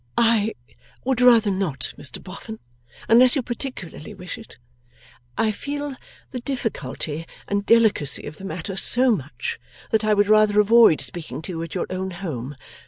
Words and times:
'I 0.17 0.55
would 1.05 1.21
rather 1.21 1.51
not, 1.51 1.93
Mr 1.95 2.23
Boffin, 2.23 2.57
unless 3.07 3.35
you 3.35 3.43
particularly 3.43 4.15
wish 4.15 4.35
it. 4.39 4.57
I 5.37 5.51
feel 5.51 5.95
the 6.31 6.39
difficulty 6.39 7.27
and 7.47 7.67
delicacy 7.67 8.23
of 8.25 8.37
the 8.37 8.45
matter 8.45 8.75
so 8.75 9.15
much 9.15 9.59
that 9.91 10.03
I 10.03 10.15
would 10.15 10.27
rather 10.27 10.59
avoid 10.59 11.01
speaking 11.01 11.43
to 11.43 11.51
you 11.51 11.61
at 11.61 11.75
your 11.75 11.85
own 11.91 12.09
home. 12.09 12.55